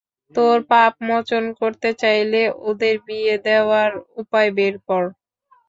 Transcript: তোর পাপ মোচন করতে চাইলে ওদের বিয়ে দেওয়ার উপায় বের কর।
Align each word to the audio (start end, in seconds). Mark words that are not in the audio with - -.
তোর 0.35 0.57
পাপ 0.71 0.93
মোচন 1.07 1.43
করতে 1.59 1.89
চাইলে 2.01 2.41
ওদের 2.69 2.95
বিয়ে 3.07 3.35
দেওয়ার 3.47 3.91
উপায় 4.21 4.49
বের 4.57 4.75
কর। 4.87 5.03